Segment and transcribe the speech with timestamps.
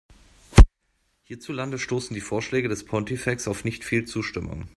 [1.25, 4.65] Hierzulande stoßen die Vorschläge des Pontifex auf nicht viel Zustimmung.